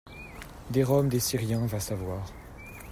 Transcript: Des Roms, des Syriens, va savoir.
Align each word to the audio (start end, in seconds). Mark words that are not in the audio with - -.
Des 0.71 0.83
Roms, 0.83 1.09
des 1.09 1.19
Syriens, 1.19 1.67
va 1.67 1.79
savoir. 1.79 2.25